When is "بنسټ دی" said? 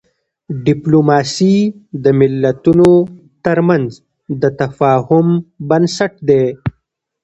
5.69-6.45